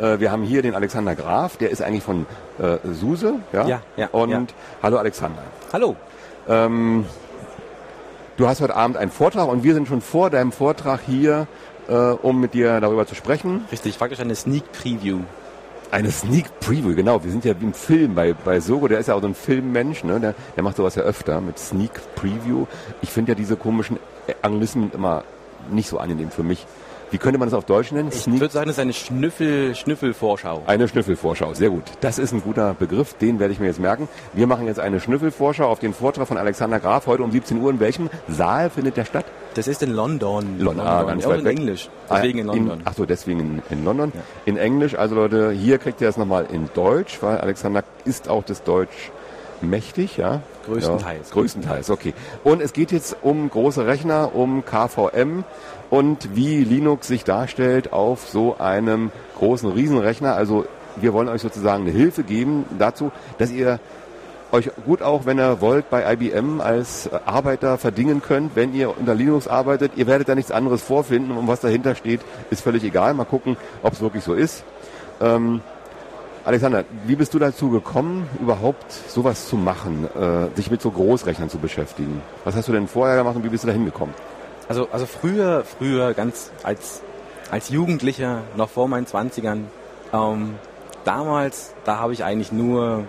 [0.00, 2.26] Äh, wir haben hier den Alexander Graf, der ist eigentlich von
[2.58, 3.34] äh, Suse.
[3.52, 4.46] Ja, Ja, ja, Und ja.
[4.82, 5.42] hallo Alexander.
[5.72, 5.96] Hallo.
[6.48, 7.04] Ähm,
[8.36, 11.46] du hast heute Abend einen Vortrag und wir sind schon vor deinem Vortrag hier,
[11.88, 13.64] äh, um mit dir darüber zu sprechen.
[13.70, 15.18] Richtig, praktisch eine Sneak Preview.
[15.90, 17.22] Eine Sneak Preview, genau.
[17.24, 19.34] Wir sind ja wie im Film bei, bei Sogo, der ist ja auch so ein
[19.34, 20.20] Filmmensch, ne?
[20.20, 22.66] Der, der macht sowas ja öfter mit Sneak Preview.
[23.02, 23.98] Ich finde ja diese komischen
[24.40, 25.24] Anglizismen immer
[25.70, 26.64] nicht so angenehm für mich.
[27.10, 28.10] Wie könnte man das auf Deutsch nennen?
[28.12, 30.62] Ich würde sagen, das ist eine Schnüffel, Schnüffelvorschau.
[30.66, 31.82] Eine Schnüffelvorschau, sehr gut.
[32.00, 34.08] Das ist ein guter Begriff, den werde ich mir jetzt merken.
[34.32, 37.70] Wir machen jetzt eine Schnüffelvorschau auf den Vortrag von Alexander Graf heute um 17 Uhr.
[37.70, 39.24] In welchem Saal findet der statt?
[39.54, 40.60] Das ist in London.
[40.60, 41.58] London, ah, ganz weit in weg.
[41.58, 41.90] Englisch.
[42.08, 42.82] Deswegen in London.
[42.84, 44.12] ach so, deswegen in, in London.
[44.46, 48.44] In Englisch, also Leute, hier kriegt ihr das nochmal in Deutsch, weil Alexander ist auch
[48.44, 49.10] das Deutsch
[49.62, 50.42] mächtig, ja?
[50.66, 51.28] Größtenteils.
[51.28, 52.14] Ja, größtenteils, okay.
[52.44, 55.44] Und es geht jetzt um große Rechner, um KVM
[55.90, 60.34] und wie Linux sich darstellt auf so einem großen Riesenrechner.
[60.34, 63.80] Also wir wollen euch sozusagen eine Hilfe geben dazu, dass ihr
[64.52, 69.14] euch gut auch, wenn ihr wollt, bei IBM als Arbeiter verdingen könnt, wenn ihr unter
[69.14, 69.92] Linux arbeitet.
[69.96, 73.14] Ihr werdet da nichts anderes vorfinden und was dahinter steht, ist völlig egal.
[73.14, 74.64] Mal gucken, ob es wirklich so ist.
[75.20, 75.60] Ähm,
[76.44, 81.50] Alexander, wie bist du dazu gekommen, überhaupt sowas zu machen, äh, sich mit so Großrechnern
[81.50, 82.22] zu beschäftigen?
[82.44, 84.14] Was hast du denn vorher gemacht und wie bist du da hingekommen?
[84.68, 87.02] Also, also früher, früher, ganz als,
[87.50, 89.64] als Jugendlicher, noch vor meinen 20ern,
[90.14, 90.54] ähm,
[91.04, 93.04] damals, da habe ich eigentlich nur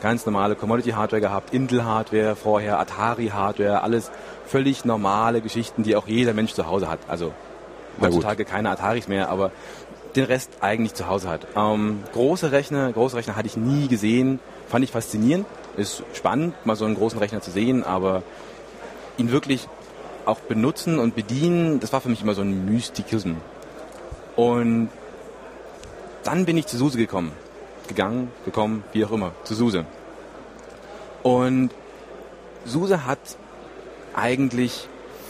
[0.00, 4.10] ganz normale Commodity-Hardware gehabt, Intel-Hardware vorher, Atari-Hardware, alles
[4.46, 7.00] völlig normale Geschichten, die auch jeder Mensch zu Hause hat.
[7.08, 7.32] Also
[8.00, 9.50] heutzutage keine Ataris mehr, aber
[10.16, 11.46] den Rest eigentlich zu Hause hat.
[11.56, 15.46] Ähm, große Rechner, große Rechner hatte ich nie gesehen, fand ich faszinierend.
[15.76, 18.22] Ist spannend, mal so einen großen Rechner zu sehen, aber
[19.18, 19.68] ihn wirklich
[20.24, 23.34] auch benutzen und bedienen, das war für mich immer so ein Mystikism.
[24.36, 24.90] Und
[26.24, 27.32] dann bin ich zu Suse gekommen.
[27.88, 29.84] Gegangen, gekommen, wie auch immer, zu Suse.
[31.22, 31.70] Und
[32.64, 33.18] Suse hat
[34.14, 34.88] eigentlich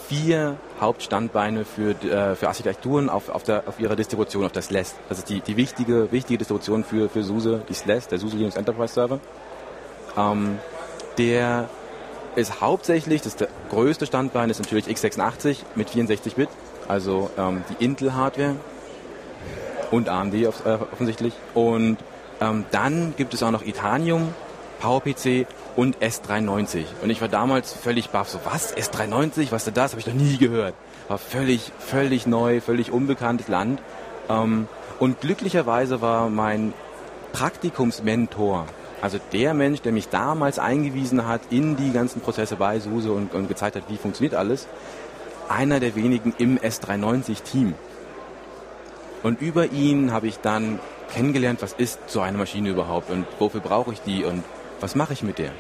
[0.09, 4.95] vier Hauptstandbeine für, äh, für Architekturen auf, auf, der, auf ihrer Distribution, auf der SLES.
[5.09, 8.57] Das ist die, die wichtige, wichtige Distribution für, für SUSE, die SLES, der SUSE Linux
[8.57, 9.21] Enterprise Server.
[10.17, 10.59] Ähm,
[11.19, 11.69] der
[12.37, 16.49] ist hauptsächlich, das der größte Standbein, ist natürlich x86 mit 64-Bit,
[16.89, 18.57] also ähm, die Intel-Hardware
[19.91, 20.47] und AMD äh,
[20.93, 21.35] offensichtlich.
[21.55, 21.99] Und
[22.41, 24.35] ähm, dann gibt es auch noch Itanium,
[24.81, 26.85] PowerPC und S390.
[27.03, 29.93] Und ich war damals völlig baff, so was, S390, was ist denn das?
[29.93, 30.75] Habe ich noch nie gehört.
[31.09, 33.81] War völlig, völlig neu, völlig unbekanntes Land.
[34.29, 36.75] Ähm, und glücklicherweise war mein
[37.33, 38.67] Praktikumsmentor,
[39.01, 43.35] also der Mensch, der mich damals eingewiesen hat in die ganzen Prozesse bei SUSE und,
[43.35, 44.67] und gezeigt hat, wie funktioniert alles,
[45.49, 47.75] einer der wenigen im S390-Team.
[49.23, 50.79] Und über ihn habe ich dann
[51.13, 54.45] kennengelernt, was ist so eine Maschine überhaupt und wofür brauche ich die und
[54.81, 55.53] was mache ich mit der.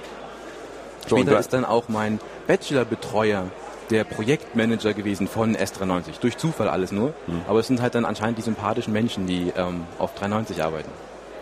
[1.06, 3.44] Später ist dann auch mein Bachelor-Betreuer
[3.90, 6.20] der Projektmanager gewesen von S390.
[6.20, 7.12] Durch Zufall alles nur.
[7.26, 7.42] Hm.
[7.48, 10.90] Aber es sind halt dann anscheinend die sympathischen Menschen, die ähm, auf 390 arbeiten.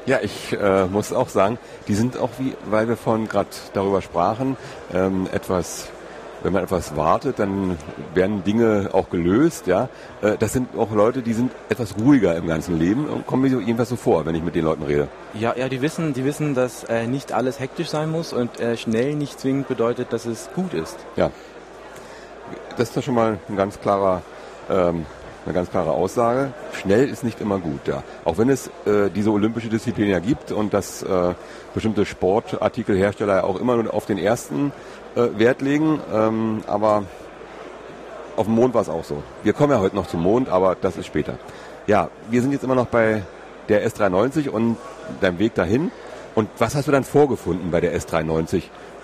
[0.06, 4.00] Ja, ich äh, muss auch sagen, die sind auch wie, weil wir vorhin gerade darüber
[4.00, 4.56] sprachen,
[4.94, 5.90] ähm, etwas,
[6.42, 7.76] wenn man etwas wartet, dann
[8.14, 9.88] werden Dinge auch gelöst, ja.
[10.22, 13.50] Äh, das sind auch Leute, die sind etwas ruhiger im ganzen Leben und kommen mir
[13.50, 15.08] so jedenfalls so vor, wenn ich mit den Leuten rede.
[15.34, 18.76] Ja, ja, die wissen, die wissen, dass äh, nicht alles hektisch sein muss und äh,
[18.76, 20.96] schnell nicht zwingend bedeutet, dass es gut ist.
[21.16, 21.30] Ja.
[22.76, 24.22] Das ist doch schon mal ein ganz klarer,
[24.70, 25.04] ähm,
[25.44, 26.52] eine ganz klare Aussage.
[26.72, 28.04] Schnell ist nicht immer gut, ja.
[28.24, 31.34] Auch wenn es äh, diese olympische Disziplin ja gibt und dass äh,
[31.74, 34.72] bestimmte Sportartikelhersteller auch immer nur auf den ersten
[35.18, 37.04] äh, Wert legen, ähm, aber
[38.36, 39.22] auf dem Mond war es auch so.
[39.42, 41.38] Wir kommen ja heute noch zum Mond, aber das ist später.
[41.86, 43.22] Ja, wir sind jetzt immer noch bei
[43.68, 44.76] der S390 und
[45.20, 45.90] deinem Weg dahin.
[46.34, 48.62] Und was hast du dann vorgefunden bei der S390?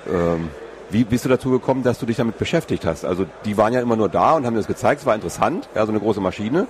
[0.09, 0.51] Ähm,
[0.91, 3.05] wie bist du dazu gekommen, dass du dich damit beschäftigt hast?
[3.05, 5.69] Also die waren ja immer nur da und haben dir das gezeigt, es war interessant,
[5.75, 6.69] ja, so eine große Maschine.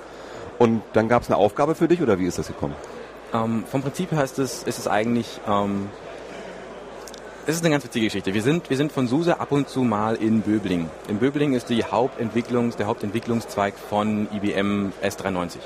[0.58, 2.74] Und dann gab es eine Aufgabe für dich oder wie ist das gekommen?
[3.34, 5.90] Ähm, vom Prinzip her ist es, ist es eigentlich, ähm,
[7.46, 8.32] es ist eine ganz witzige Geschichte.
[8.32, 10.88] Wir sind, wir sind von SUSE ab und zu mal in Böbling.
[11.08, 15.58] In Böbling ist die Hauptentwicklungs, der Hauptentwicklungszweig von IBM S390.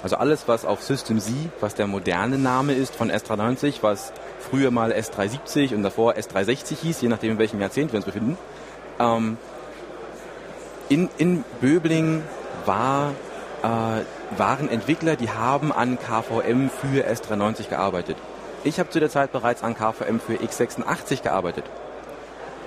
[0.00, 4.70] Also alles, was auf System Z, was der moderne Name ist von S390, was früher
[4.70, 8.38] mal S370 und davor S360 hieß, je nachdem in welchem Jahrzehnt wir uns befinden.
[9.00, 9.38] Ähm,
[10.88, 12.22] in, in Böbling
[12.64, 13.10] war,
[13.64, 18.16] äh, waren Entwickler, die haben an KVM für S390 gearbeitet.
[18.68, 21.64] Ich habe zu der Zeit bereits an KVM für x86 gearbeitet.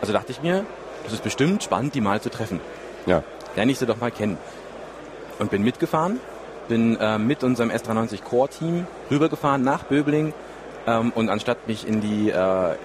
[0.01, 0.65] Also dachte ich mir,
[1.03, 2.59] das ist bestimmt spannend, die mal zu treffen.
[3.05, 3.23] Ja.
[3.55, 4.39] Lerne ich sie doch mal kennen.
[5.37, 6.19] Und bin mitgefahren
[6.67, 10.33] bin äh, mit unserem S390 Core Team rübergefahren nach Böbling
[10.87, 12.75] ähm, und anstatt mich in die äh,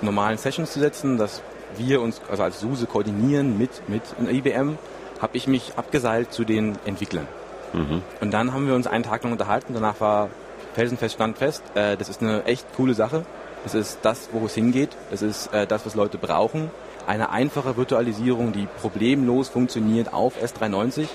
[0.00, 1.40] normalen Sessions zu setzen, dass
[1.76, 4.76] wir uns also als SUSE koordinieren mit, mit IBM,
[5.22, 7.28] habe ich mich abgeseilt zu den Entwicklern.
[7.72, 8.02] Mhm.
[8.20, 9.74] Und dann haben wir uns einen Tag lang unterhalten.
[9.74, 10.28] Danach war
[10.74, 13.24] felsenfest, stand fest, äh, das ist eine echt coole Sache.
[13.64, 14.90] Das ist das, wo es hingeht.
[15.10, 16.70] Das ist äh, das, was Leute brauchen.
[17.06, 21.08] Eine einfache Virtualisierung, die problemlos funktioniert auf S390.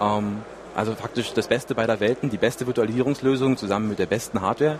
[0.00, 0.42] Ähm,
[0.74, 4.78] also faktisch das Beste beider Welten, die beste Virtualisierungslösung zusammen mit der besten Hardware.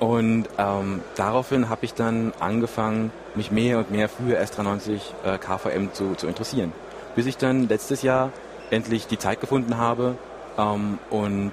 [0.00, 5.92] Und ähm, daraufhin habe ich dann angefangen, mich mehr und mehr für S390 äh, KVM
[5.92, 6.72] zu, zu interessieren.
[7.14, 8.30] Bis ich dann letztes Jahr
[8.70, 10.16] endlich die Zeit gefunden habe
[10.58, 11.52] ähm, und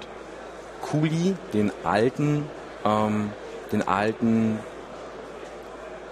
[0.84, 2.44] Kuli, den alten,
[2.84, 3.30] ähm,
[3.72, 4.58] den alten,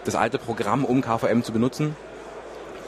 [0.04, 1.94] das alte Programm, um KVM zu benutzen,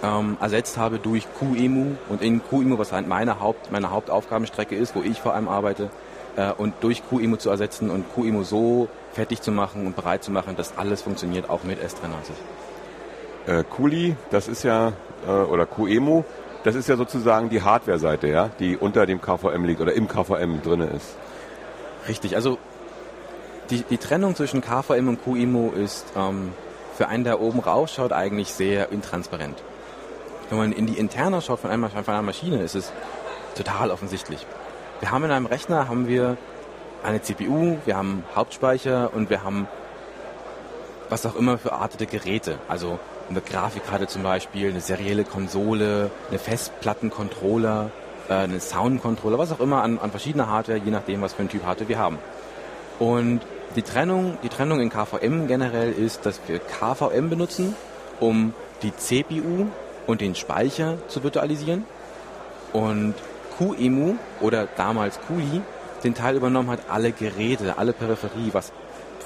[0.03, 4.97] ähm, ersetzt habe durch QEMU und in QEMU, was halt meine, Haupt, meine Hauptaufgabenstrecke ist,
[4.97, 5.91] wo ich vor allem arbeite,
[6.37, 10.33] äh, und durch QEMU zu ersetzen und QEMU so fertig zu machen und bereit zu
[10.33, 12.33] machen, dass alles funktioniert, auch mit S390.
[13.47, 14.95] Äh, Kuli, das ist ja,
[15.27, 16.25] äh, oder QEMU,
[16.65, 20.63] das ist ja sozusagen die Hardware-Seite, ja, die unter dem KVM liegt oder im KVM
[20.63, 21.15] drin ist.
[22.09, 22.59] Richtig, also
[23.71, 26.53] die, die Trennung zwischen KVM und QEMU ist ähm,
[26.97, 29.62] für einen, der oben rausschaut, eigentlich sehr intransparent.
[30.51, 32.93] Wenn man in die Interna schaut von einer, von einer Maschine, ist es
[33.56, 34.47] total offensichtlich.
[35.01, 36.37] Wir haben in einem Rechner haben wir
[37.03, 39.67] eine CPU, wir haben Hauptspeicher und wir haben
[41.09, 42.59] was auch immer für artete Geräte.
[42.69, 42.99] Also
[43.29, 47.91] eine Grafikkarte zum Beispiel, eine serielle Konsole, eine Festplattencontroller,
[48.29, 51.49] äh, einen Soundcontroller, was auch immer an, an verschiedener Hardware, je nachdem, was für ein
[51.49, 52.19] Typ Hardware wir haben.
[52.99, 53.41] Und
[53.76, 57.75] die Trennung, die Trennung in KVM generell ist, dass wir KVM benutzen,
[58.21, 59.67] um die CPU
[60.06, 61.85] und den Speicher zu virtualisieren.
[62.73, 63.15] Und
[63.59, 65.62] QEMU oder damals QI
[66.03, 68.73] den Teil übernommen hat, alle Geräte, alle Peripherie, was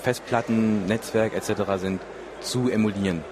[0.02, 1.62] Festplatten, Netzwerk etc.
[1.76, 2.00] sind,
[2.40, 3.24] zu emulieren.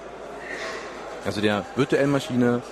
[1.24, 2.62] Also der virtuellen Maschine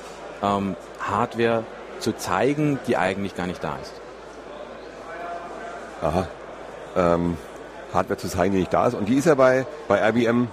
[0.43, 1.65] ähm, Hardware
[2.05, 3.93] zu zeigen, die eigentlich gar nicht da ist.
[6.03, 6.29] Aha.
[6.97, 7.37] Ähm,
[7.95, 8.95] Hardware zu zeigen, die nicht da ist.
[8.95, 10.49] Und die ist ja bei, bei IBM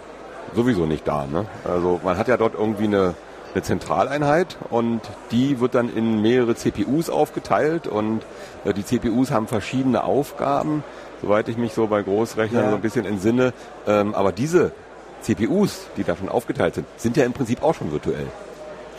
[0.56, 1.28] sowieso nicht da.
[1.28, 1.46] Ne?
[1.66, 3.16] Also man hat ja dort irgendwie eine,
[3.54, 5.02] eine Zentraleinheit und
[5.32, 8.22] die wird dann in mehrere CPUs aufgeteilt und
[8.64, 10.86] äh, die CPUs haben verschiedene Aufgaben,
[11.22, 12.70] soweit ich mich so bei Großrechnern ja.
[12.70, 13.54] so ein bisschen entsinne.
[13.86, 14.72] Ähm, aber diese
[15.20, 18.28] CPUs, die da schon aufgeteilt sind, sind ja im Prinzip auch schon virtuell.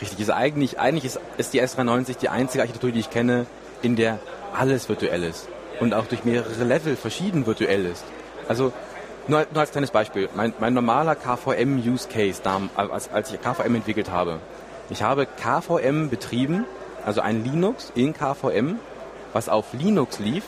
[0.00, 3.46] Richtig, ist eigentlich, eigentlich ist, ist die S390 die einzige Architektur, die ich kenne,
[3.82, 4.18] in der
[4.52, 5.48] alles virtuell ist
[5.80, 8.04] und auch durch mehrere Level verschieden virtuell ist.
[8.48, 8.72] Also
[9.28, 12.42] nur, nur als kleines Beispiel, mein, mein normaler KVM-Use-Case,
[12.74, 14.38] als, als ich KVM entwickelt habe,
[14.90, 16.64] ich habe KVM betrieben,
[17.06, 18.78] also ein Linux in KVM,
[19.32, 20.44] was auf Linux lief,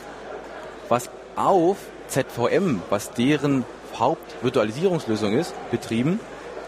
[0.88, 1.76] was auf
[2.08, 3.64] ZVM, was deren
[3.96, 6.20] Hauptvirtualisierungslösung ist, betrieben.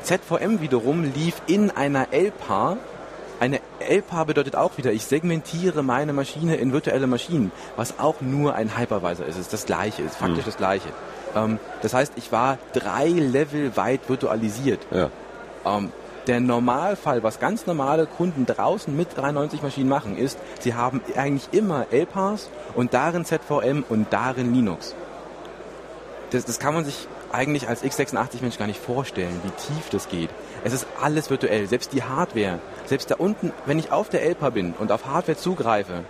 [0.02, 2.76] ZVM wiederum lief in einer LPAR.
[3.38, 8.54] Eine LPAR bedeutet auch wieder, ich segmentiere meine Maschine in virtuelle Maschinen, was auch nur
[8.54, 9.34] ein Hypervisor ist.
[9.34, 10.46] Es ist das gleiche, ist faktisch hm.
[10.46, 10.88] das gleiche.
[11.34, 14.86] Ähm, das heißt, ich war drei Level weit virtualisiert.
[14.90, 15.10] Ja.
[15.66, 15.92] Ähm,
[16.26, 21.48] der Normalfall, was ganz normale Kunden draußen mit 93 Maschinen machen, ist, sie haben eigentlich
[21.52, 24.94] immer LPARs und darin ZVM und darin Linux.
[26.30, 30.30] Das, das kann man sich eigentlich als x86-Mensch gar nicht vorstellen, wie tief das geht.
[30.64, 32.58] Es ist alles virtuell, selbst die Hardware.
[32.86, 36.04] Selbst da unten, wenn ich auf der LPA bin und auf Hardware zugreife,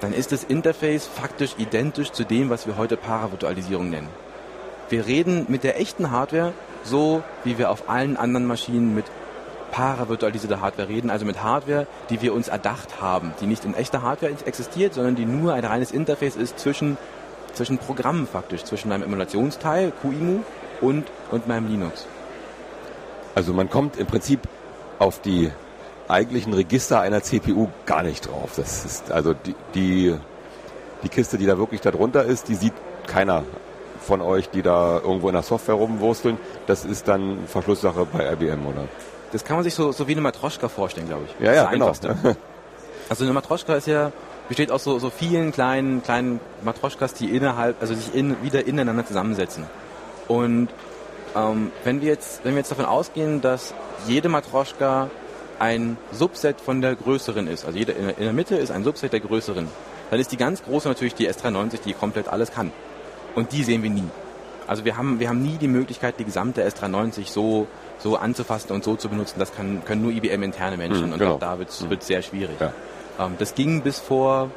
[0.00, 4.08] dann ist das Interface faktisch identisch zu dem, was wir heute Paravirtualisierung nennen.
[4.90, 6.52] Wir reden mit der echten Hardware
[6.82, 9.06] so, wie wir auf allen anderen Maschinen mit
[9.70, 14.02] paravirtualisierter Hardware reden, also mit Hardware, die wir uns erdacht haben, die nicht in echter
[14.02, 16.96] Hardware existiert, sondern die nur ein reines Interface ist zwischen
[17.54, 20.40] zwischen Programmen faktisch, zwischen meinem Emulationsteil, QEMU,
[20.80, 22.06] und, und meinem Linux.
[23.34, 24.40] Also man kommt im Prinzip
[24.98, 25.50] auf die
[26.08, 28.52] eigentlichen Register einer CPU gar nicht drauf.
[28.56, 30.16] Das ist also die, die,
[31.02, 32.74] die Kiste, die da wirklich darunter ist, die sieht
[33.06, 33.44] keiner
[34.00, 36.38] von euch, die da irgendwo in der Software rumwursteln.
[36.66, 38.86] Das ist dann Verschlusssache bei IBM, oder?
[39.32, 41.44] Das kann man sich so, so wie eine Matroschka vorstellen, glaube ich.
[41.44, 41.92] Ja, ja, genau.
[43.06, 44.12] Also eine Matroschka ist ja
[44.48, 49.06] besteht aus so, so vielen kleinen, kleinen Matroschkas, die innerhalb, also sich in, wieder ineinander
[49.06, 49.64] zusammensetzen.
[50.28, 50.68] Und
[51.34, 53.74] ähm, wenn wir jetzt, wenn wir jetzt davon ausgehen, dass
[54.06, 55.10] jede Matroschka
[55.58, 58.84] ein Subset von der größeren ist, also jede, in, der, in der Mitte ist ein
[58.84, 59.68] Subset der größeren,
[60.10, 62.70] dann ist die ganz große natürlich die S390, die komplett alles kann.
[63.34, 64.08] Und die sehen wir nie.
[64.66, 67.66] Also wir haben, wir haben nie die Möglichkeit, die gesamte S390 so,
[67.98, 69.38] so anzufassen und so zu benutzen.
[69.38, 71.06] Das kann, können nur IBM-interne Menschen.
[71.06, 71.34] Hm, und genau.
[71.34, 71.96] auch da wird es hm.
[72.00, 72.56] sehr schwierig.
[72.60, 72.72] Ja.
[73.18, 74.50] Ähm, das ging bis vor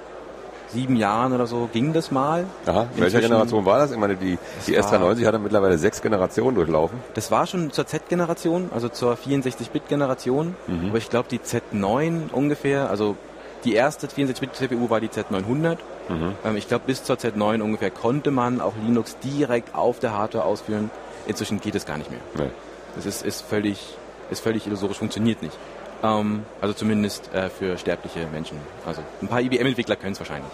[0.69, 2.45] sieben Jahren oder so ging das mal.
[2.65, 3.91] Aha, welcher Generation war das?
[3.91, 4.37] Ich meine, die,
[4.67, 6.99] die S390 hat mittlerweile sechs Generationen durchlaufen.
[7.13, 10.55] Das war schon zur Z-Generation, also zur 64-Bit-Generation.
[10.67, 10.89] Mhm.
[10.89, 13.15] Aber ich glaube, die Z9 ungefähr, also
[13.63, 15.77] die erste 64-Bit-CPU war die Z900.
[16.09, 16.35] Mhm.
[16.45, 20.45] Ähm, ich glaube, bis zur Z9 ungefähr konnte man auch Linux direkt auf der Hardware
[20.45, 20.89] ausführen.
[21.27, 22.21] Inzwischen geht es gar nicht mehr.
[22.35, 22.49] Nee.
[22.95, 23.97] Das ist, ist, völlig,
[24.29, 25.57] ist völlig illusorisch, funktioniert nicht.
[26.03, 28.57] Ähm, also zumindest äh, für sterbliche Menschen.
[28.85, 30.51] Also ein paar IBM-Entwickler können es wahrscheinlich.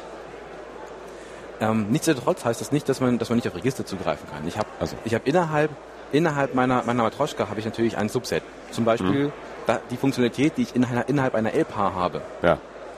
[1.60, 4.48] Ähm, nichtsdestotrotz heißt das nicht, dass man, dass man nicht auf Register zugreifen kann.
[4.48, 4.96] Ich habe also.
[5.06, 5.72] hab innerhalb,
[6.12, 8.44] innerhalb meiner, meiner Matroschka habe ich natürlich ein Subset.
[8.72, 9.32] Zum Beispiel mhm.
[9.68, 12.22] da, die Funktionalität, die ich in einer, innerhalb einer LPAR habe.
[12.42, 12.58] Ja.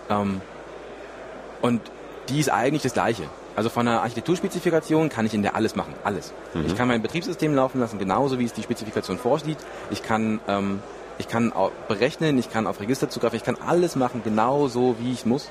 [0.10, 0.42] Ähm,
[1.62, 1.82] und
[2.30, 3.24] die ist eigentlich das gleiche.
[3.56, 6.34] Also von der Architekturspezifikation kann ich in der alles machen, alles.
[6.54, 6.66] Mhm.
[6.66, 9.58] Ich kann mein Betriebssystem laufen lassen, genauso wie es die Spezifikation vorsieht.
[9.92, 10.82] Ich kann ähm,
[11.18, 14.96] ich kann auch berechnen, ich kann auf Register zugreifen, ich kann alles machen, genau so
[15.00, 15.50] wie ich muss.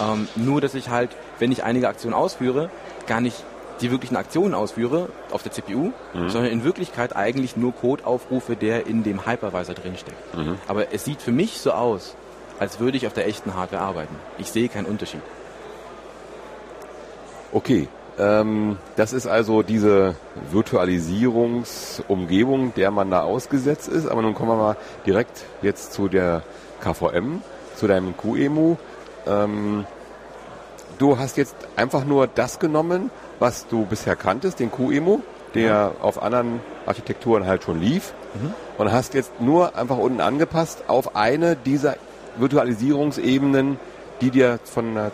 [0.00, 2.70] Ähm, nur, dass ich halt, wenn ich einige Aktionen ausführe,
[3.06, 3.42] gar nicht
[3.80, 6.30] die wirklichen Aktionen ausführe auf der CPU, mhm.
[6.30, 10.34] sondern in Wirklichkeit eigentlich nur Code aufrufe, der in dem Hypervisor drinsteckt.
[10.34, 10.58] Mhm.
[10.66, 12.14] Aber es sieht für mich so aus,
[12.58, 14.14] als würde ich auf der echten Hardware arbeiten.
[14.38, 15.20] Ich sehe keinen Unterschied.
[17.52, 20.14] Okay, das ist also diese
[20.50, 24.08] Virtualisierungsumgebung, der man da ausgesetzt ist.
[24.08, 26.42] Aber nun kommen wir mal direkt jetzt zu der
[26.80, 27.42] KVM,
[27.76, 28.76] zu deinem QEMU.
[29.26, 29.84] Ähm,
[30.98, 35.20] du hast jetzt einfach nur das genommen, was du bisher kanntest, den QEMU,
[35.54, 35.92] der ja.
[36.00, 38.14] auf anderen Architekturen halt schon lief.
[38.34, 38.54] Mhm.
[38.78, 41.96] Und hast jetzt nur einfach unten angepasst auf eine dieser
[42.38, 43.78] Virtualisierungsebenen,
[44.20, 45.12] die dir von der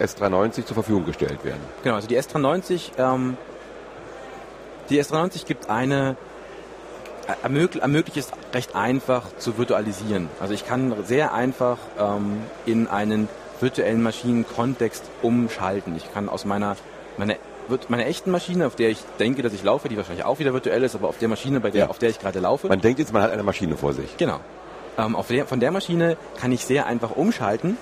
[0.00, 1.60] S390 zur Verfügung gestellt werden.
[1.82, 3.36] Genau, also die S390, ähm,
[4.90, 6.16] die S390 gibt eine
[7.26, 10.28] äh, ermöglicht, ermöglicht es recht einfach zu virtualisieren.
[10.40, 13.28] Also ich kann sehr einfach ähm, in einen
[13.60, 15.96] virtuellen Maschinenkontext umschalten.
[15.96, 16.76] Ich kann aus meiner,
[17.16, 17.34] meiner
[17.88, 20.82] meine echten Maschine, auf der ich denke, dass ich laufe, die wahrscheinlich auch wieder virtuell
[20.84, 21.88] ist, aber auf der Maschine, bei der, ja.
[21.88, 22.68] auf der ich gerade laufe.
[22.68, 24.16] Man denkt jetzt, man hat eine Maschine vor sich.
[24.16, 24.40] Genau.
[24.96, 27.76] Ähm, der, von der Maschine kann ich sehr einfach umschalten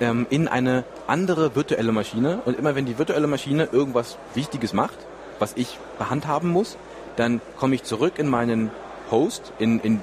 [0.00, 2.40] ähm, in eine andere virtuelle Maschine.
[2.44, 4.98] Und immer wenn die virtuelle Maschine irgendwas Wichtiges macht,
[5.38, 6.76] was ich behandhaben muss,
[7.16, 8.70] dann komme ich zurück in meinen
[9.10, 10.00] Host, in, in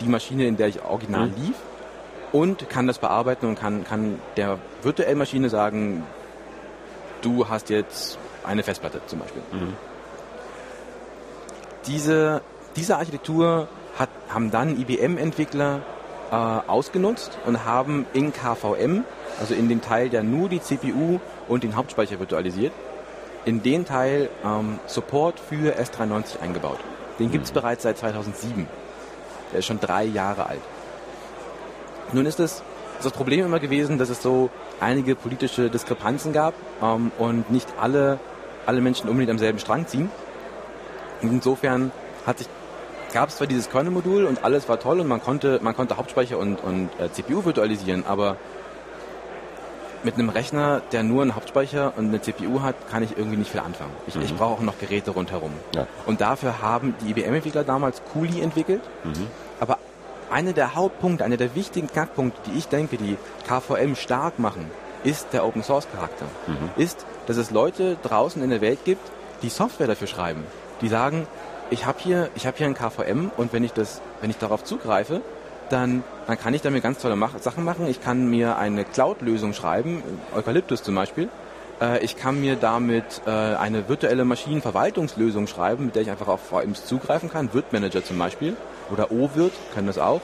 [0.00, 1.34] die Maschine, in der ich original mhm.
[1.36, 1.56] lief
[2.32, 6.04] und kann das bearbeiten und kann, kann der virtuellen Maschine sagen,
[7.20, 9.42] du hast jetzt eine Festplatte zum Beispiel.
[9.52, 9.74] Mhm.
[11.86, 12.40] Diese,
[12.76, 15.82] diese Architektur hat, haben dann IBM-Entwickler
[16.32, 19.04] äh, ausgenutzt und haben in KVM,
[19.38, 22.72] also in dem Teil, der nur die CPU und den Hauptspeicher virtualisiert,
[23.44, 26.78] in den Teil ähm, Support für S390 eingebaut.
[27.18, 27.56] Den gibt es mhm.
[27.56, 28.66] bereits seit 2007.
[29.52, 30.62] Der ist schon drei Jahre alt.
[32.12, 32.62] Nun ist es
[33.02, 34.48] das Problem immer gewesen, dass es so
[34.80, 38.18] einige politische Diskrepanzen gab ähm, und nicht alle,
[38.64, 40.10] alle Menschen unbedingt am selben Strang ziehen.
[41.20, 41.92] Und insofern
[42.26, 42.48] hat sich
[43.12, 46.38] gab es zwar dieses Kernel-Modul und alles war toll und man konnte, man konnte Hauptspeicher
[46.38, 48.36] und, und äh, CPU virtualisieren, aber
[50.04, 53.50] mit einem Rechner, der nur einen Hauptspeicher und eine CPU hat, kann ich irgendwie nicht
[53.50, 53.92] viel anfangen.
[54.06, 54.22] Ich, mhm.
[54.22, 55.52] ich brauche auch noch Geräte rundherum.
[55.74, 55.86] Ja.
[56.06, 58.82] Und dafür haben die IBM-Entwickler damals Kuli entwickelt.
[59.04, 59.28] Mhm.
[59.60, 59.78] Aber
[60.30, 63.16] einer der Hauptpunkte, einer der wichtigen Knackpunkte, die ich denke, die
[63.46, 64.70] KVM stark machen,
[65.04, 66.26] ist der Open Source Charakter.
[66.46, 66.70] Mhm.
[66.82, 69.10] Ist, dass es Leute draußen in der Welt gibt,
[69.42, 70.44] die Software dafür schreiben.
[70.80, 71.26] Die sagen,
[71.72, 74.62] ich habe hier, ich habe hier ein KVM und wenn ich das, wenn ich darauf
[74.62, 75.22] zugreife,
[75.70, 77.88] dann, dann kann ich damit ganz tolle Mach Sachen machen.
[77.88, 80.02] Ich kann mir eine Cloud-Lösung schreiben,
[80.34, 81.28] Eukalyptus zum Beispiel.
[81.80, 86.40] Äh, ich kann mir damit äh, eine virtuelle Maschinenverwaltungslösung schreiben, mit der ich einfach auf
[86.42, 87.54] VMs zugreifen kann.
[87.54, 88.54] Wirt-Manager zum Beispiel
[88.90, 90.20] oder O-Wirt kann das auch.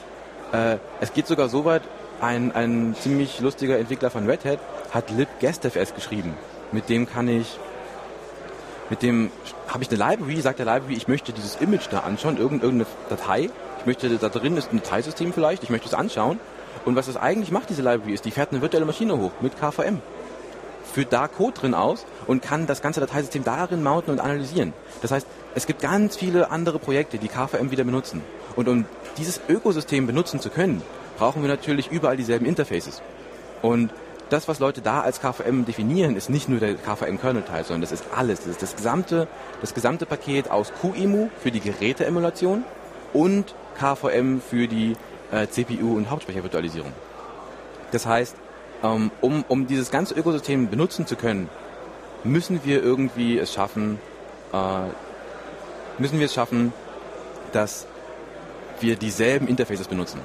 [0.51, 1.81] Äh, es geht sogar so weit,
[2.21, 4.59] ein, ein ziemlich lustiger Entwickler von Red Hat
[4.91, 6.35] hat libguestfs geschrieben.
[6.71, 7.57] Mit dem kann ich
[8.89, 9.31] mit dem
[9.67, 13.49] habe ich eine Library, sagt der Library, ich möchte dieses Image da anschauen, irgendeine Datei.
[13.79, 16.39] Ich möchte, da drin ist ein Dateisystem vielleicht, ich möchte es anschauen.
[16.85, 19.59] Und was das eigentlich macht, diese Library, ist, die fährt eine virtuelle Maschine hoch mit
[19.59, 20.01] KVM.
[20.93, 24.73] Führt da Code drin aus und kann das ganze Dateisystem darin mounten und analysieren.
[25.01, 28.23] Das heißt, es gibt ganz viele andere Projekte, die KVM wieder benutzen.
[28.55, 28.85] Und um
[29.17, 30.81] dieses Ökosystem benutzen zu können,
[31.17, 33.01] brauchen wir natürlich überall dieselben Interfaces.
[33.61, 33.91] Und
[34.29, 38.05] das, was Leute da als KVM definieren, ist nicht nur der KVM-Kernel-Teil, sondern das ist
[38.15, 38.39] alles.
[38.39, 39.27] Das ist das gesamte,
[39.61, 42.63] das gesamte Paket aus QEMU für die Geräteemulation
[43.13, 44.95] und KVM für die
[45.31, 46.91] äh, CPU- und Hauptspeichervirtualisierung.
[47.91, 48.35] Das heißt,
[48.83, 51.49] ähm, um, um dieses ganze Ökosystem benutzen zu können,
[52.23, 53.99] müssen wir irgendwie es schaffen,
[54.53, 54.57] äh,
[55.97, 56.73] müssen wir es schaffen,
[57.51, 57.87] dass
[58.79, 60.19] wir dieselben Interfaces benutzen.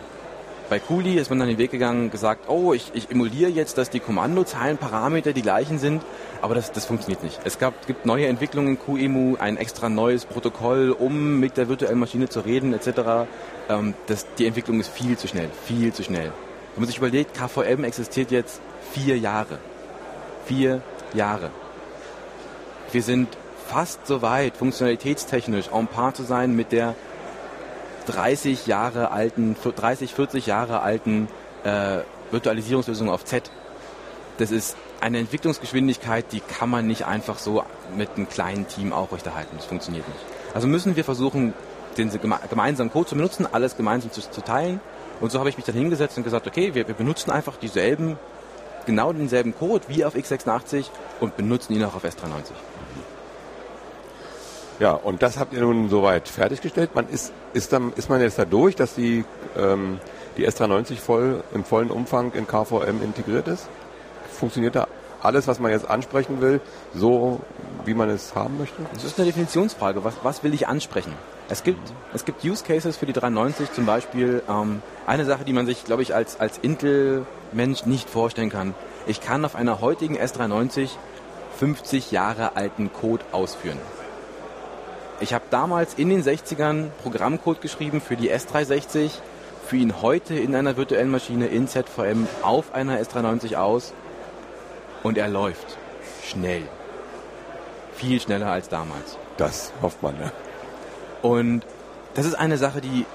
[0.70, 3.90] Bei Kuli ist man dann den Weg gegangen, gesagt, oh, ich, ich emuliere jetzt, dass
[3.90, 6.02] die Kommandozeilenparameter die gleichen sind,
[6.40, 7.38] aber das, das funktioniert nicht.
[7.44, 11.98] Es gab, gibt neue Entwicklungen in QEMU, ein extra neues Protokoll, um mit der virtuellen
[11.98, 13.28] Maschine zu reden, etc.
[13.68, 16.32] Ähm, das, die Entwicklung ist viel zu schnell, viel zu schnell.
[16.74, 18.60] Wenn man sich überlegt, KVM existiert jetzt
[18.92, 19.58] vier Jahre.
[20.46, 21.50] Vier Jahre.
[22.90, 23.28] Wir sind
[23.66, 26.94] fast so weit, funktionalitätstechnisch en par zu sein mit der
[28.06, 31.28] 30 Jahre alten, 30, 40 Jahre alten
[31.64, 31.98] äh,
[32.30, 33.50] Virtualisierungslösung auf Z.
[34.38, 37.62] Das ist eine Entwicklungsgeschwindigkeit, die kann man nicht einfach so
[37.96, 39.56] mit einem kleinen Team aufrechterhalten.
[39.56, 40.20] Das funktioniert nicht.
[40.54, 41.54] Also müssen wir versuchen,
[41.96, 42.10] den
[42.50, 44.80] gemeinsamen Code zu benutzen, alles gemeinsam zu, zu teilen.
[45.20, 48.18] Und so habe ich mich dann hingesetzt und gesagt, okay, wir, wir benutzen einfach dieselben,
[48.86, 50.86] genau denselben Code wie auf x86
[51.20, 52.52] und benutzen ihn auch auf S390.
[54.80, 56.94] Ja, und das habt ihr nun soweit fertiggestellt.
[56.94, 59.24] Man ist, ist, dann, ist man jetzt da durch, dass die,
[59.56, 60.00] ähm,
[60.36, 63.68] die S390 voll, im vollen Umfang in KVM integriert ist?
[64.32, 64.88] Funktioniert da
[65.22, 66.60] alles, was man jetzt ansprechen will,
[66.94, 67.40] so
[67.84, 68.82] wie man es haben möchte?
[68.92, 70.04] Das ist eine Definitionsfrage.
[70.04, 71.12] Was, was will ich ansprechen?
[71.48, 75.52] Es gibt, es gibt Use Cases für die 390, zum Beispiel ähm, eine Sache, die
[75.52, 78.74] man sich, glaube ich, als, als Intel-Mensch nicht vorstellen kann.
[79.06, 80.90] Ich kann auf einer heutigen S390
[81.58, 83.78] 50 Jahre alten Code ausführen.
[85.20, 89.10] Ich habe damals in den 60ern Programmcode geschrieben für die S360,
[89.66, 93.92] für ihn heute in einer virtuellen Maschine in ZVM auf einer S390 aus
[95.02, 95.78] und er läuft
[96.24, 96.62] schnell.
[97.94, 99.16] Viel schneller als damals.
[99.36, 100.32] Das hofft man, ja.
[101.22, 101.62] Und
[102.14, 103.06] das ist eine Sache, die,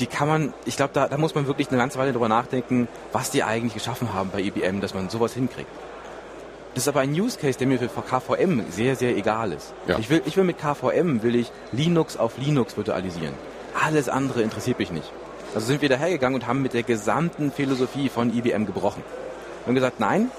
[0.00, 2.88] die kann man, ich glaube, da, da muss man wirklich eine ganze Weile drüber nachdenken,
[3.12, 5.70] was die eigentlich geschaffen haben bei IBM, dass man sowas hinkriegt.
[6.78, 9.74] Das ist aber ein Use Case, der mir für KVM sehr, sehr egal ist.
[9.88, 9.98] Ja.
[9.98, 13.34] Ich, will, ich will mit KVM will ich Linux auf Linux virtualisieren.
[13.84, 15.10] Alles andere interessiert mich nicht.
[15.56, 19.02] Also sind wir dahergegangen und haben mit der gesamten Philosophie von IBM gebrochen.
[19.02, 20.30] Wir haben gesagt, nein,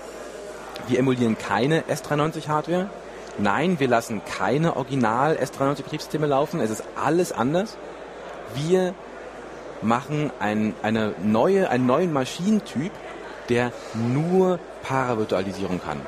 [0.88, 2.90] wir emulieren keine S390 Hardware.
[3.38, 6.62] Nein, wir lassen keine Original S390 Betriebssysteme laufen.
[6.62, 7.76] Es ist alles anders.
[8.56, 8.94] Wir
[9.82, 12.94] machen ein, eine neue, einen neuen Maschinentyp,
[13.50, 16.00] der nur Paravirtualisierung kann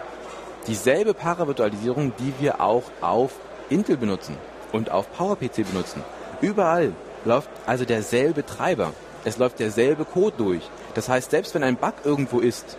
[0.67, 3.33] dieselbe Paravirtualisierung, die wir auch auf
[3.69, 4.37] Intel benutzen
[4.71, 6.03] und auf PowerPC benutzen.
[6.41, 6.93] Überall
[7.25, 8.93] läuft also derselbe Treiber.
[9.23, 10.63] Es läuft derselbe Code durch.
[10.93, 12.77] Das heißt, selbst wenn ein Bug irgendwo ist,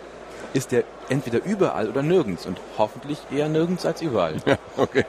[0.53, 4.37] ist der entweder überall oder nirgends und hoffentlich eher nirgends als überall.
[4.45, 5.05] Ja, okay.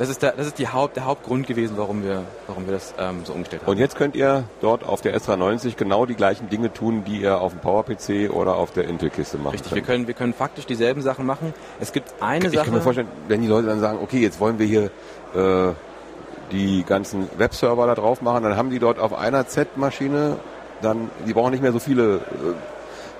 [0.00, 2.94] Das ist, der, das ist die Haupt, der Hauptgrund gewesen, warum wir, warum wir das
[2.98, 3.70] ähm, so umgestellt haben.
[3.70, 7.38] Und jetzt könnt ihr dort auf der S390 genau die gleichen Dinge tun, die ihr
[7.38, 9.52] auf dem PowerPC oder auf der Intel-Kiste macht.
[9.52, 9.76] Richtig, könnt.
[9.76, 11.52] wir können, wir können faktisch dieselben Sachen machen.
[11.80, 12.56] Es gibt eine ich Sache...
[12.56, 14.84] Ich kann mir vorstellen, wenn die Leute dann sagen, okay, jetzt wollen wir hier
[15.34, 15.74] äh,
[16.50, 20.36] die ganzen Webserver da drauf machen, dann haben die dort auf einer Z-Maschine,
[20.80, 22.16] dann, die brauchen nicht mehr so viele...
[22.16, 22.20] Äh,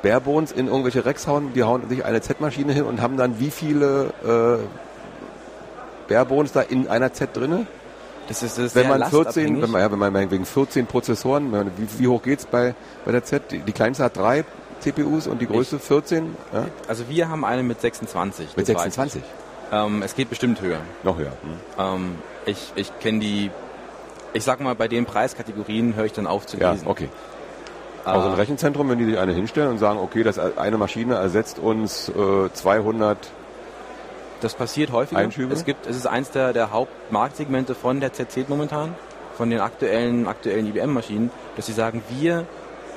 [0.02, 3.50] Barebones in irgendwelche Racks hauen, die hauen sich eine Z-Maschine hin und haben dann wie
[3.50, 4.64] viele äh,
[6.10, 7.66] Barebones da in einer Z drinne?
[8.28, 11.98] Das ist, das wenn man 14, wenn man, ja, wenn man wegen 14 Prozessoren, wie,
[11.98, 13.50] wie hoch geht's bei, bei der Z?
[13.50, 14.44] Die, die kleinste hat drei
[14.80, 16.36] CPUs und die größte ich, 14?
[16.52, 16.66] Ja?
[16.86, 18.56] Also wir haben eine mit 26.
[18.56, 19.22] Mit 26?
[19.72, 20.80] Ähm, es geht bestimmt höher.
[21.02, 21.32] Noch höher.
[21.42, 21.58] Hm.
[21.78, 23.50] Ähm, ich ich kenne die,
[24.32, 26.84] ich sag mal, bei den Preiskategorien höre ich dann auf zu lesen.
[26.84, 27.08] Ja, okay.
[28.04, 31.58] Also ein Rechenzentrum, wenn die sich eine hinstellen und sagen, okay, das eine Maschine ersetzt
[31.58, 33.18] uns äh, 200
[34.40, 35.16] das passiert häufig.
[35.16, 35.52] Einschübe?
[35.52, 38.94] Es gibt, es ist eins der, der Hauptmarktsegmente von der ZC momentan,
[39.36, 42.46] von den aktuellen, aktuellen IBM-Maschinen, dass sie sagen, wir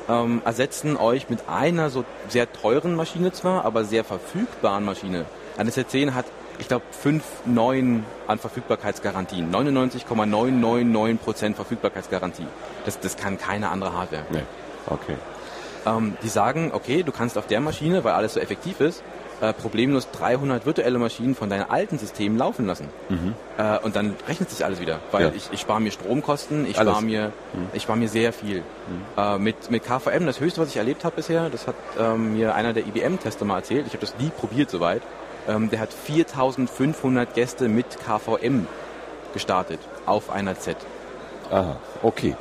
[0.09, 5.25] ähm, ersetzen euch mit einer so sehr teuren Maschine zwar, aber sehr verfügbaren Maschine.
[5.57, 6.25] Eine Z10 hat,
[6.59, 9.51] ich glaube, 5, 9 an Verfügbarkeitsgarantien.
[9.51, 12.47] 99,999% Verfügbarkeitsgarantie.
[12.85, 14.25] Das, das kann keine andere Hardware.
[14.31, 14.43] Nee.
[14.87, 15.15] Okay.
[15.85, 19.03] Ähm, die sagen, okay, du kannst auf der Maschine, weil alles so effektiv ist,
[19.43, 22.87] äh, problemlos 300 virtuelle Maschinen von deinen alten Systemen laufen lassen.
[23.09, 23.33] Mhm.
[23.57, 25.31] Äh, und dann rechnet sich alles wieder, weil ja.
[25.35, 27.67] ich, ich spare mir Stromkosten, ich spare mir, mhm.
[27.73, 28.59] ich spare mir sehr viel.
[28.59, 28.63] Mhm.
[29.17, 32.55] Äh, mit, mit KVM, das höchste, was ich erlebt habe bisher, das hat ähm, mir
[32.55, 35.01] einer der IBM-Tester mal erzählt, ich habe das nie probiert soweit,
[35.49, 38.65] ähm, der hat 4500 Gäste mit KVM
[39.33, 40.77] gestartet auf einer Z.
[41.51, 42.37] Aha, okay.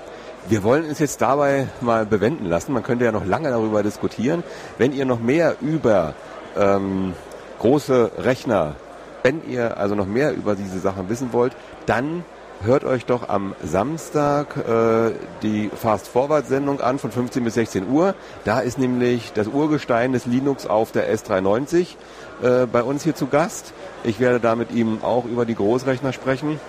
[0.48, 2.72] Wir wollen es jetzt dabei mal bewenden lassen.
[2.72, 4.42] Man könnte ja noch lange darüber diskutieren.
[4.76, 6.14] Wenn ihr noch mehr über
[6.58, 7.14] ähm,
[7.58, 8.74] große Rechner.
[9.22, 11.54] Wenn ihr also noch mehr über diese Sachen wissen wollt,
[11.86, 12.24] dann
[12.64, 15.12] hört euch doch am Samstag äh,
[15.42, 18.14] die Fast Forward Sendung an von 15 bis 16 Uhr.
[18.44, 21.96] Da ist nämlich das Urgestein des Linux auf der S390
[22.42, 23.72] äh, bei uns hier zu Gast.
[24.04, 26.60] Ich werde da mit ihm auch über die Großrechner sprechen.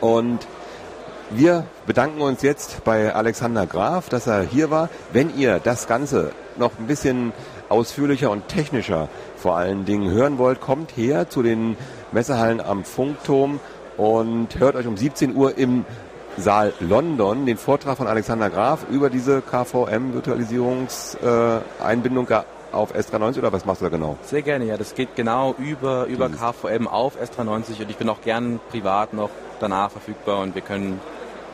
[0.00, 0.46] Und
[1.30, 4.88] wir bedanken uns jetzt bei Alexander Graf, dass er hier war.
[5.12, 7.32] Wenn ihr das Ganze noch ein bisschen
[7.68, 11.76] ausführlicher und technischer vor allen Dingen hören wollt, kommt her zu den
[12.12, 13.58] Messehallen am Funkturm
[13.96, 15.84] und hört euch um 17 Uhr im
[16.36, 23.64] Saal London den Vortrag von Alexander Graf über diese KVM-Virtualisierungseinbindung äh, auf S390 oder was
[23.64, 24.18] machst du da genau?
[24.22, 24.76] Sehr gerne, ja.
[24.76, 29.30] Das geht genau über, über KVM auf S390 und ich bin auch gern privat noch
[29.60, 31.00] danach verfügbar und wir können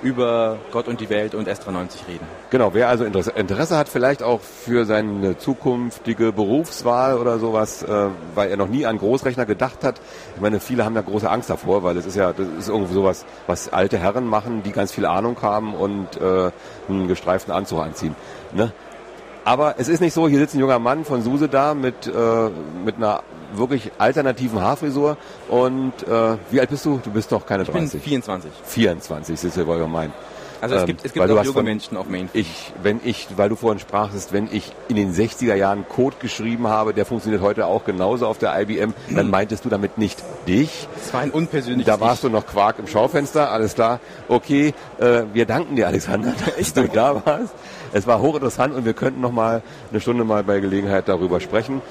[0.02, 2.26] über Gott und die Welt und S390 reden.
[2.50, 8.50] Genau, wer also Interesse hat, vielleicht auch für seine zukünftige Berufswahl oder sowas, äh, weil
[8.50, 10.00] er noch nie an Großrechner gedacht hat.
[10.34, 12.94] Ich meine, viele haben da große Angst davor, weil es ist ja, das ist irgendwie
[12.94, 16.50] sowas, was alte Herren machen, die ganz viel Ahnung haben und äh,
[16.88, 18.16] einen gestreiften Anzug anziehen.
[18.52, 18.72] Ne?
[19.44, 22.50] Aber es ist nicht so, hier sitzt ein junger Mann von Suse da mit, äh,
[22.84, 23.22] mit einer
[23.56, 25.16] wirklich alternativen Haarfrisur.
[25.48, 27.00] Und äh, wie alt bist du?
[27.02, 27.84] Du bist doch keine 30.
[27.84, 28.50] Ich bin 24.
[28.64, 30.12] 24, das ist ja wohl gemein.
[30.62, 32.40] Also es gibt, es gibt auch junge Menschen auf Mainframe.
[32.40, 36.68] Ich, wenn ich, weil du vorhin sprachst, wenn ich in den 60er Jahren Code geschrieben
[36.68, 40.86] habe, der funktioniert heute auch genauso auf der IBM, dann meintest du damit nicht dich.
[40.94, 42.30] Das war ein unpersönliches Da warst ich.
[42.30, 43.98] du noch Quark im Schaufenster, alles klar.
[44.28, 47.54] Okay, äh, wir danken dir, Alexander, dass du da warst.
[47.92, 51.82] Es war hochinteressant und wir könnten noch mal eine Stunde mal bei Gelegenheit darüber sprechen.